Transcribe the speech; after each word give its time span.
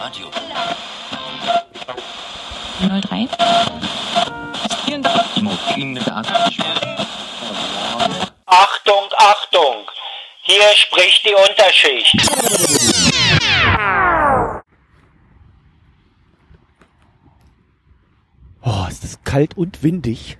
Radio. 0.00 0.30
03. 2.78 3.28
Achtung, 8.46 9.08
Achtung! 9.16 9.90
Hier 10.42 10.62
spricht 10.76 11.24
die 11.24 11.34
Unterschicht. 11.34 12.16
Oh, 18.62 18.86
ist 18.88 19.02
das 19.02 19.22
kalt 19.24 19.56
und 19.56 19.82
windig. 19.82 20.38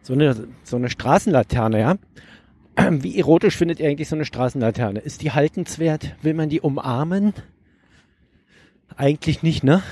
So 0.00 0.14
eine, 0.14 0.48
so 0.64 0.76
eine 0.76 0.88
Straßenlaterne, 0.88 1.80
ja. 1.80 1.94
Wie 2.90 3.18
erotisch 3.18 3.56
findet 3.56 3.80
ihr 3.80 3.88
eigentlich 3.88 4.08
so 4.08 4.16
eine 4.16 4.24
Straßenlaterne? 4.24 5.00
Ist 5.00 5.22
die 5.22 5.32
haltenswert? 5.32 6.14
Will 6.22 6.34
man 6.34 6.48
die 6.48 6.60
umarmen? 6.60 7.32
Eigentlich 8.96 9.42
nicht, 9.42 9.64
ne? 9.64 9.82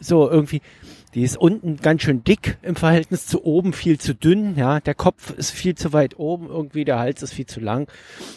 So 0.00 0.30
irgendwie, 0.30 0.62
die 1.14 1.22
ist 1.22 1.36
unten 1.36 1.78
ganz 1.78 2.02
schön 2.02 2.22
dick 2.22 2.58
im 2.62 2.76
Verhältnis 2.76 3.26
zu 3.26 3.44
oben 3.44 3.72
viel 3.72 3.98
zu 3.98 4.14
dünn, 4.14 4.56
ja. 4.56 4.80
Der 4.80 4.94
Kopf 4.94 5.30
ist 5.30 5.50
viel 5.50 5.74
zu 5.74 5.92
weit 5.92 6.18
oben 6.18 6.48
irgendwie, 6.48 6.84
der 6.84 6.98
Hals 6.98 7.22
ist 7.22 7.34
viel 7.34 7.46
zu 7.46 7.60
lang. 7.60 7.90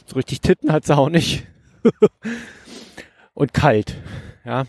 So 0.06 0.16
richtig 0.16 0.42
Titten 0.42 0.72
hat 0.72 0.86
sie 0.86 0.96
auch 0.96 1.10
nicht. 1.10 1.46
Und 3.34 3.54
kalt, 3.54 3.96
ja. 4.46 4.66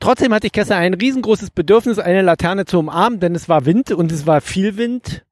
Trotzdem 0.00 0.34
hatte 0.34 0.46
ich 0.46 0.52
gestern 0.52 0.78
ein 0.78 0.94
riesengroßes 0.94 1.50
Bedürfnis, 1.50 1.98
eine 1.98 2.20
Laterne 2.20 2.66
zu 2.66 2.78
umarmen, 2.78 3.20
denn 3.20 3.34
es 3.34 3.48
war 3.48 3.64
Wind 3.64 3.92
und 3.92 4.12
es 4.12 4.26
war 4.26 4.42
viel 4.42 4.76
Wind 4.76 5.25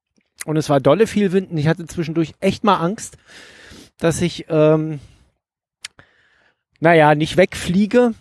und 0.45 0.57
es 0.57 0.69
war 0.69 0.79
dolle 0.79 1.07
viel 1.07 1.31
Wind 1.31 1.51
und 1.51 1.57
ich 1.57 1.67
hatte 1.67 1.85
zwischendurch 1.85 2.33
echt 2.39 2.63
mal 2.63 2.77
Angst, 2.77 3.17
dass 3.99 4.21
ich, 4.21 4.45
ähm, 4.49 4.99
naja, 6.79 7.15
nicht 7.15 7.37
wegfliege. 7.37 8.13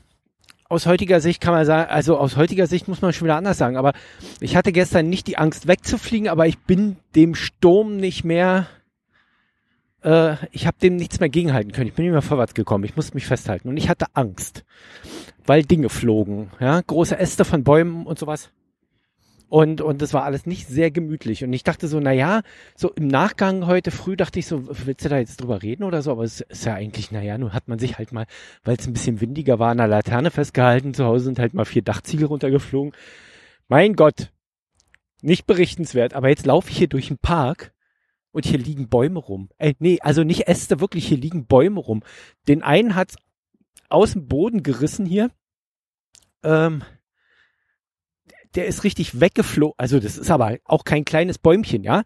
Aus 0.69 0.87
heutiger 0.87 1.20
Sicht 1.20 1.41
kann 1.41 1.55
man 1.55 1.66
sagen, 1.66 1.91
also 1.91 2.19
aus 2.19 2.36
heutiger 2.36 2.66
Sicht 2.66 2.89
muss 2.89 3.03
man 3.03 3.12
schon 3.12 3.27
wieder 3.27 3.36
anders 3.36 3.58
sagen, 3.58 3.77
aber 3.77 3.92
ich 4.41 4.56
hatte 4.56 4.72
gestern 4.72 5.08
nicht 5.08 5.27
die 5.27 5.39
Angst 5.39 5.69
wegzufliegen, 5.69 6.28
aber 6.28 6.47
ich 6.47 6.58
bin 6.58 6.97
dem 7.14 7.34
Sturm 7.34 7.97
nicht 7.98 8.25
mehr, 8.25 8.66
äh, 10.03 10.36
ich 10.50 10.66
habe 10.66 10.78
dem 10.83 10.97
nichts 10.97 11.20
mehr 11.20 11.28
gegenhalten 11.28 11.72
können. 11.72 11.88
Ich 11.88 11.94
bin 11.94 12.05
nicht 12.05 12.12
mehr 12.12 12.22
vorwärts 12.22 12.55
gekommen, 12.55 12.84
ich 12.84 12.97
musste 12.97 13.14
mich 13.14 13.27
festhalten 13.27 13.69
und 13.69 13.77
ich 13.77 13.88
hatte 13.88 14.06
Angst 14.14 14.64
weil 15.47 15.62
Dinge 15.62 15.88
flogen, 15.88 16.50
ja, 16.61 16.81
große 16.81 17.19
Äste 17.19 17.44
von 17.44 17.64
Bäumen 17.64 18.06
und 18.06 18.19
sowas. 18.19 18.50
Und, 19.48 19.81
und 19.81 20.03
das 20.03 20.14
war 20.14 20.25
alles 20.25 20.47
nicht 20.47 20.67
sehr 20.67 20.91
gemütlich. 20.91 21.45
Und 21.45 21.53
ich 21.53 21.62
dachte 21.62 21.87
so, 21.87 22.00
na 22.00 22.12
ja, 22.12 22.42
so 22.75 22.91
im 22.92 23.06
Nachgang 23.06 23.67
heute 23.67 23.91
früh 23.91 24.17
dachte 24.17 24.39
ich 24.39 24.47
so, 24.47 24.67
willst 24.87 25.05
du 25.05 25.09
da 25.09 25.19
jetzt 25.19 25.41
drüber 25.41 25.62
reden 25.62 25.84
oder 25.84 26.03
so? 26.03 26.11
Aber 26.11 26.25
es 26.25 26.41
ist 26.41 26.64
ja 26.64 26.75
eigentlich, 26.75 27.12
na 27.12 27.23
ja, 27.23 27.39
nun 27.39 27.53
hat 27.53 27.69
man 27.69 27.78
sich 27.78 27.98
halt 27.98 28.12
mal, 28.12 28.27
weil 28.65 28.77
es 28.77 28.87
ein 28.87 28.92
bisschen 28.92 29.20
windiger 29.20 29.59
war, 29.59 29.70
an 29.70 29.78
der 29.78 29.87
Laterne 29.87 30.31
festgehalten. 30.31 30.95
Zu 30.95 31.05
Hause 31.05 31.27
sind 31.27 31.39
halt 31.39 31.55
mal 31.55 31.65
vier 31.65 31.83
Dachziegel 31.83 32.27
runtergeflogen. 32.27 32.92
Mein 33.69 33.95
Gott, 33.95 34.33
nicht 35.22 35.47
berichtenswert. 35.47 36.15
Aber 36.15 36.28
jetzt 36.28 36.47
laufe 36.47 36.70
ich 36.70 36.78
hier 36.78 36.89
durch 36.89 37.09
den 37.09 37.19
Park 37.19 37.72
und 38.33 38.47
hier 38.47 38.59
liegen 38.59 38.89
Bäume 38.89 39.20
rum. 39.20 39.50
Ey, 39.59 39.77
nee, 39.78 39.98
also 40.00 40.25
nicht 40.25 40.48
Äste, 40.48 40.81
wirklich, 40.81 41.06
hier 41.06 41.19
liegen 41.19 41.47
Bäume 41.47 41.81
rum. 41.81 42.03
Den 42.48 42.62
einen 42.62 42.95
hat's 42.95 43.17
aus 43.89 44.12
dem 44.12 44.27
Boden 44.27 44.62
gerissen 44.62 45.06
hier. 45.06 45.31
Ähm, 46.42 46.83
der 48.55 48.66
ist 48.66 48.84
richtig 48.84 49.20
weggeflogen. 49.20 49.74
Also 49.78 49.98
das 50.00 50.16
ist 50.16 50.30
aber 50.30 50.58
auch 50.64 50.84
kein 50.84 51.05
kleines 51.05 51.38
Bäumchen, 51.38 51.83
ja. 51.83 52.02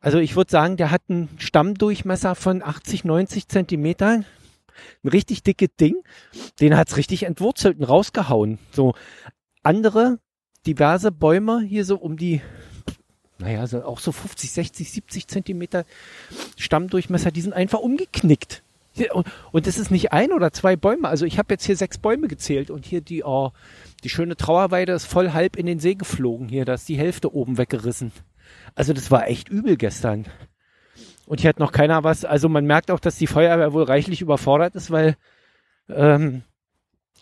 Also 0.00 0.18
ich 0.18 0.36
würde 0.36 0.50
sagen, 0.50 0.76
der 0.76 0.90
hat 0.90 1.02
einen 1.08 1.28
Stammdurchmesser 1.38 2.34
von 2.34 2.62
80, 2.62 3.04
90 3.04 3.48
Zentimetern. 3.48 4.24
Ein 5.02 5.08
richtig 5.08 5.42
dickes 5.42 5.70
Ding. 5.80 5.96
Den 6.60 6.76
hat's 6.76 6.96
richtig 6.96 7.22
entwurzelt 7.24 7.78
und 7.78 7.84
rausgehauen. 7.84 8.58
So 8.72 8.94
andere 9.62 10.18
diverse 10.66 11.12
Bäume 11.12 11.62
hier 11.62 11.84
so 11.84 11.96
um 11.96 12.16
die, 12.16 12.40
naja, 13.38 13.66
so 13.66 13.84
auch 13.84 14.00
so 14.00 14.12
50, 14.12 14.50
60, 14.50 14.90
70 14.90 15.28
Zentimeter 15.28 15.84
Stammdurchmesser, 16.56 17.30
die 17.30 17.40
sind 17.40 17.52
einfach 17.52 17.78
umgeknickt. 17.78 18.62
Und, 19.52 19.66
das 19.66 19.78
ist 19.78 19.90
nicht 19.90 20.12
ein 20.12 20.32
oder 20.32 20.52
zwei 20.52 20.76
Bäume. 20.76 21.08
Also 21.08 21.26
ich 21.26 21.38
habe 21.38 21.52
jetzt 21.52 21.64
hier 21.64 21.76
sechs 21.76 21.98
Bäume 21.98 22.28
gezählt 22.28 22.70
und 22.70 22.86
hier 22.86 23.00
die, 23.00 23.24
oh, 23.24 23.50
die 24.04 24.08
schöne 24.08 24.36
Trauerweide 24.36 24.92
ist 24.92 25.06
voll 25.06 25.32
halb 25.32 25.56
in 25.56 25.66
den 25.66 25.80
See 25.80 25.94
geflogen 25.94 26.48
hier. 26.48 26.64
Da 26.64 26.74
ist 26.74 26.88
die 26.88 26.98
Hälfte 26.98 27.34
oben 27.34 27.58
weggerissen. 27.58 28.12
Also 28.74 28.92
das 28.92 29.10
war 29.10 29.28
echt 29.28 29.48
übel 29.48 29.76
gestern. 29.76 30.26
Und 31.26 31.40
hier 31.40 31.48
hat 31.48 31.58
noch 31.58 31.72
keiner 31.72 32.04
was. 32.04 32.24
Also 32.24 32.48
man 32.48 32.66
merkt 32.66 32.90
auch, 32.90 33.00
dass 33.00 33.16
die 33.16 33.26
Feuerwehr 33.26 33.72
wohl 33.72 33.84
reichlich 33.84 34.20
überfordert 34.20 34.74
ist, 34.74 34.90
weil 34.90 35.16
ähm, 35.88 36.42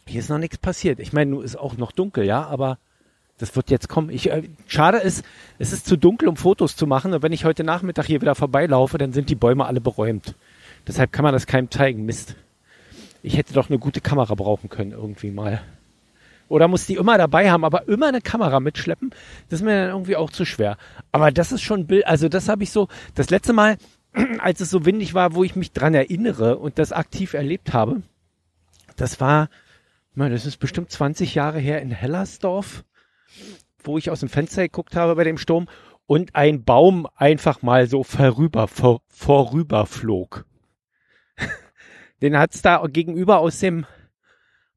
hier 0.06 0.20
ist 0.20 0.28
noch 0.28 0.38
nichts 0.38 0.58
passiert. 0.58 1.00
Ich 1.00 1.12
meine, 1.12 1.30
nun 1.30 1.44
ist 1.44 1.56
auch 1.56 1.76
noch 1.76 1.92
dunkel, 1.92 2.24
ja, 2.24 2.44
aber 2.46 2.78
das 3.38 3.56
wird 3.56 3.70
jetzt 3.70 3.88
kommen. 3.88 4.10
Ich, 4.10 4.30
äh, 4.30 4.48
schade 4.66 4.98
ist, 4.98 5.24
es 5.58 5.72
ist 5.72 5.86
zu 5.86 5.96
dunkel, 5.96 6.28
um 6.28 6.36
Fotos 6.36 6.76
zu 6.76 6.86
machen. 6.86 7.14
Und 7.14 7.22
wenn 7.22 7.32
ich 7.32 7.44
heute 7.44 7.64
Nachmittag 7.64 8.06
hier 8.06 8.20
wieder 8.20 8.34
vorbeilaufe, 8.34 8.98
dann 8.98 9.12
sind 9.12 9.30
die 9.30 9.34
Bäume 9.34 9.66
alle 9.66 9.80
beräumt. 9.80 10.34
Deshalb 10.86 11.12
kann 11.12 11.22
man 11.22 11.32
das 11.32 11.46
keinem 11.46 11.70
zeigen. 11.70 12.04
Mist. 12.04 12.36
Ich 13.22 13.36
hätte 13.36 13.54
doch 13.54 13.70
eine 13.70 13.78
gute 13.78 14.00
Kamera 14.00 14.34
brauchen 14.34 14.68
können 14.68 14.92
irgendwie 14.92 15.30
mal. 15.30 15.62
Oder 16.48 16.68
muss 16.68 16.86
die 16.86 16.96
immer 16.96 17.16
dabei 17.16 17.50
haben, 17.50 17.64
aber 17.64 17.88
immer 17.88 18.08
eine 18.08 18.20
Kamera 18.20 18.60
mitschleppen, 18.60 19.14
das 19.48 19.60
ist 19.60 19.64
mir 19.64 19.74
dann 19.74 19.90
irgendwie 19.90 20.16
auch 20.16 20.30
zu 20.30 20.44
schwer. 20.44 20.76
Aber 21.10 21.30
das 21.30 21.50
ist 21.50 21.62
schon 21.62 21.86
Bild, 21.86 22.06
also 22.06 22.28
das 22.28 22.48
habe 22.50 22.62
ich 22.62 22.70
so, 22.70 22.88
das 23.14 23.30
letzte 23.30 23.54
Mal, 23.54 23.78
als 24.38 24.60
es 24.60 24.68
so 24.68 24.84
windig 24.84 25.14
war, 25.14 25.34
wo 25.34 25.44
ich 25.44 25.56
mich 25.56 25.72
dran 25.72 25.94
erinnere 25.94 26.58
und 26.58 26.78
das 26.78 26.92
aktiv 26.92 27.32
erlebt 27.32 27.72
habe, 27.72 28.02
das 28.96 29.18
war, 29.18 29.48
das 30.14 30.44
ist 30.44 30.58
bestimmt 30.58 30.90
20 30.90 31.34
Jahre 31.34 31.58
her 31.58 31.80
in 31.80 31.90
Hellersdorf, 31.90 32.84
wo 33.82 33.96
ich 33.96 34.10
aus 34.10 34.20
dem 34.20 34.28
Fenster 34.28 34.62
geguckt 34.62 34.94
habe 34.94 35.14
bei 35.14 35.24
dem 35.24 35.38
Sturm 35.38 35.68
und 36.06 36.34
ein 36.34 36.64
Baum 36.64 37.08
einfach 37.16 37.62
mal 37.62 37.86
so 37.86 38.02
vorüber, 38.02 38.68
vor, 38.68 39.00
vorüber 39.08 39.86
Den 42.22 42.38
hat's 42.38 42.62
da 42.62 42.86
gegenüber 42.86 43.40
aus 43.40 43.58
dem 43.58 43.84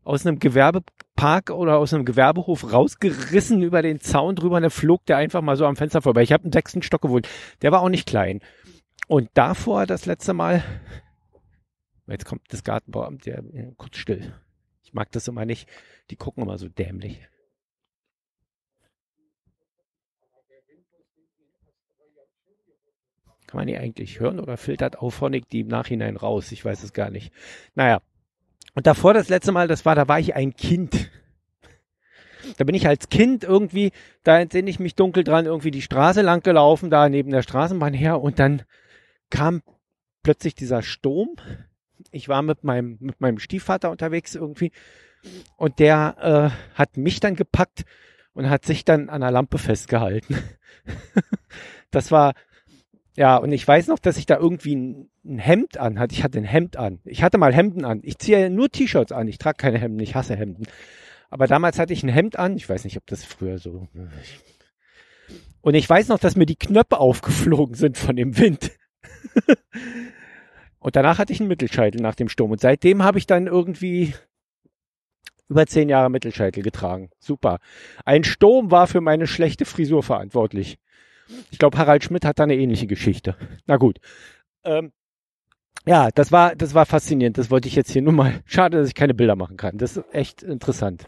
aus 0.03 0.25
einem 0.25 0.39
Gewerbepark 0.39 1.49
oder 1.49 1.77
aus 1.77 1.93
einem 1.93 2.05
Gewerbehof 2.05 2.71
rausgerissen 2.71 3.63
über 3.63 3.81
den 3.81 3.99
Zaun 3.99 4.35
drüber 4.35 4.57
und 4.57 4.61
der 4.61 4.71
flog 4.71 5.05
der 5.05 5.17
einfach 5.17 5.41
mal 5.41 5.55
so 5.55 5.65
am 5.65 5.75
Fenster 5.75 6.01
vorbei. 6.01 6.21
Ich 6.21 6.31
habe 6.31 6.43
einen 6.43 6.53
sechsten 6.53 6.83
Stock 6.83 7.01
gewohnt. 7.01 7.27
Der 7.61 7.71
war 7.71 7.81
auch 7.81 7.89
nicht 7.89 8.07
klein. 8.07 8.41
Und 9.07 9.29
davor 9.33 9.85
das 9.85 10.05
letzte 10.05 10.33
Mal, 10.33 10.63
jetzt 12.07 12.25
kommt 12.25 12.41
das 12.49 12.63
Gartenbauamt, 12.63 13.25
der 13.25 13.43
kurz 13.77 13.97
still. 13.97 14.33
Ich 14.83 14.93
mag 14.93 15.11
das 15.11 15.27
immer 15.27 15.45
nicht. 15.45 15.67
Die 16.11 16.15
gucken 16.15 16.43
immer 16.43 16.57
so 16.57 16.69
dämlich. 16.69 17.19
Kann 23.47 23.59
man 23.59 23.67
die 23.67 23.77
eigentlich 23.77 24.19
hören 24.19 24.39
oder 24.39 24.57
filtert 24.57 24.99
Auphonic 24.99 25.47
die 25.49 25.61
im 25.61 25.67
Nachhinein 25.67 26.17
raus? 26.17 26.51
Ich 26.51 26.65
weiß 26.65 26.83
es 26.83 26.93
gar 26.93 27.09
nicht. 27.09 27.31
Naja. 27.75 28.01
Und 28.73 28.87
davor 28.87 29.13
das 29.13 29.29
letzte 29.29 29.51
Mal, 29.51 29.67
das 29.67 29.85
war, 29.85 29.95
da 29.95 30.07
war 30.07 30.19
ich 30.19 30.35
ein 30.35 30.55
Kind. 30.55 31.09
Da 32.57 32.63
bin 32.63 32.75
ich 32.75 32.87
als 32.87 33.09
Kind 33.09 33.43
irgendwie, 33.43 33.91
da 34.23 34.39
entsinne 34.39 34.69
ich 34.69 34.79
mich 34.79 34.95
dunkel 34.95 35.23
dran, 35.23 35.45
irgendwie 35.45 35.71
die 35.71 35.81
Straße 35.81 36.21
lang 36.21 36.43
gelaufen, 36.43 36.89
da 36.89 37.09
neben 37.09 37.31
der 37.31 37.41
Straßenbahn 37.41 37.93
her 37.93 38.21
und 38.21 38.39
dann 38.39 38.63
kam 39.29 39.61
plötzlich 40.21 40.55
dieser 40.55 40.81
Sturm. 40.81 41.35
Ich 42.11 42.29
war 42.29 42.41
mit 42.41 42.63
meinem, 42.63 42.97
mit 42.99 43.21
meinem 43.21 43.39
Stiefvater 43.39 43.89
unterwegs 43.89 44.35
irgendwie 44.35 44.71
und 45.55 45.79
der 45.79 46.51
äh, 46.53 46.77
hat 46.77 46.97
mich 46.97 47.19
dann 47.19 47.35
gepackt 47.35 47.85
und 48.35 48.49
hat 48.49 48.65
sich 48.65 48.85
dann 48.85 49.09
an 49.09 49.21
der 49.21 49.31
Lampe 49.31 49.57
festgehalten. 49.57 50.37
das 51.91 52.11
war, 52.11 52.33
ja, 53.15 53.37
und 53.37 53.51
ich 53.51 53.65
weiß 53.67 53.87
noch, 53.87 53.97
dass 53.97 54.17
ich 54.17 54.25
da 54.25 54.37
irgendwie 54.37 54.75
ein, 54.75 55.09
ein, 55.23 55.39
Hemd 55.39 55.77
an 55.77 55.97
hatte. 55.97 56.13
Ich 56.13 56.23
hatte 56.23 56.37
ein 56.37 56.43
Hemd 56.43 56.77
an. 56.77 56.99
Ich 57.05 57.23
hatte 57.23 57.37
mal 57.37 57.53
Hemden 57.53 57.85
an. 57.85 58.01
Ich 58.03 58.19
ziehe 58.19 58.41
ja 58.41 58.49
nur 58.49 58.69
T-Shirts 58.69 59.13
an. 59.13 59.27
Ich 59.27 59.37
trage 59.37 59.57
keine 59.57 59.79
Hemden. 59.79 60.01
Ich 60.01 60.15
hasse 60.15 60.35
Hemden. 60.35 60.65
Aber 61.29 61.47
damals 61.47 61.79
hatte 61.79 61.93
ich 61.93 62.03
ein 62.03 62.09
Hemd 62.09 62.37
an. 62.37 62.57
Ich 62.57 62.67
weiß 62.67 62.83
nicht, 62.83 62.97
ob 62.97 63.07
das 63.07 63.23
früher 63.23 63.57
so. 63.57 63.87
Und 65.61 65.73
ich 65.73 65.89
weiß 65.89 66.09
noch, 66.09 66.19
dass 66.19 66.35
mir 66.35 66.45
die 66.45 66.57
Knöpfe 66.57 66.99
aufgeflogen 66.99 67.75
sind 67.75 67.97
von 67.97 68.17
dem 68.17 68.37
Wind. 68.37 68.71
und 70.79 70.95
danach 70.97 71.19
hatte 71.19 71.31
ich 71.31 71.39
einen 71.39 71.49
Mittelscheitel 71.49 72.01
nach 72.01 72.15
dem 72.15 72.27
Sturm. 72.27 72.51
Und 72.51 72.59
seitdem 72.59 73.01
habe 73.01 73.17
ich 73.17 73.27
dann 73.27 73.47
irgendwie 73.47 74.13
über 75.47 75.65
zehn 75.67 75.89
Jahre 75.89 76.09
Mittelscheitel 76.09 76.63
getragen. 76.63 77.09
Super. 77.19 77.59
Ein 78.03 78.23
Sturm 78.23 78.71
war 78.71 78.87
für 78.87 79.01
meine 79.01 79.27
schlechte 79.27 79.65
Frisur 79.65 80.03
verantwortlich. 80.03 80.77
Ich 81.51 81.59
glaube, 81.59 81.77
Harald 81.77 82.03
Schmidt 82.03 82.25
hat 82.25 82.39
da 82.39 82.43
eine 82.43 82.55
ähnliche 82.55 82.87
Geschichte. 82.87 83.35
Na 83.65 83.77
gut. 83.77 83.99
Ähm, 84.63 84.91
ja, 85.85 86.09
das 86.11 86.31
war, 86.31 86.55
das 86.55 86.73
war 86.73 86.85
faszinierend. 86.85 87.37
Das 87.37 87.51
wollte 87.51 87.67
ich 87.67 87.75
jetzt 87.75 87.91
hier 87.91 88.01
nur 88.01 88.13
mal. 88.13 88.41
Schade, 88.45 88.77
dass 88.77 88.87
ich 88.87 88.95
keine 88.95 89.13
Bilder 89.13 89.35
machen 89.35 89.57
kann. 89.57 89.77
Das 89.77 89.97
ist 89.97 90.13
echt 90.13 90.43
interessant. 90.43 91.07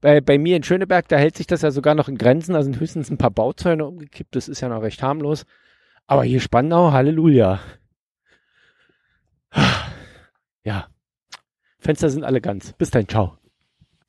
Bei, 0.00 0.20
bei 0.20 0.36
mir 0.38 0.56
in 0.56 0.62
Schöneberg, 0.62 1.08
da 1.08 1.16
hält 1.16 1.36
sich 1.36 1.46
das 1.46 1.62
ja 1.62 1.70
sogar 1.70 1.94
noch 1.94 2.08
in 2.08 2.18
Grenzen. 2.18 2.52
Da 2.52 2.62
sind 2.62 2.78
höchstens 2.78 3.10
ein 3.10 3.18
paar 3.18 3.30
Bauzäune 3.30 3.86
umgekippt. 3.86 4.36
Das 4.36 4.48
ist 4.48 4.60
ja 4.60 4.68
noch 4.68 4.82
recht 4.82 5.02
harmlos. 5.02 5.46
Aber 6.06 6.24
hier 6.24 6.40
Spandau, 6.40 6.92
Halleluja. 6.92 7.60
Ja. 10.66 10.88
Fenster 11.78 12.08
sind 12.08 12.24
alle 12.24 12.40
ganz. 12.40 12.72
Bis 12.72 12.90
dann, 12.90 13.06
ciao. 13.06 13.36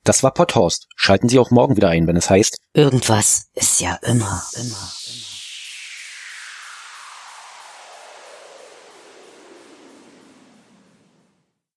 Das 0.06 0.22
war 0.22 0.31
Potthorst. 0.31 0.88
Schalten 0.96 1.30
Sie 1.30 1.40
auch 1.40 1.50
morgen 1.50 1.75
wieder 1.75 1.90
ein, 1.90 2.06
wenn 2.06 2.16
es 2.16 2.30
heißt. 2.30 2.57
Irgendwas 2.74 3.48
ist 3.56 3.81
ja 3.81 3.96
immer, 4.04 4.44
immer, 4.54 4.63
immer. 4.63 5.34